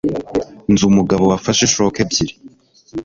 [0.71, 2.33] Nzi umugabo wafashe ishoka ebyiri